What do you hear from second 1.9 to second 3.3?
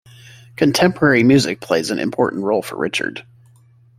an important role for Richard.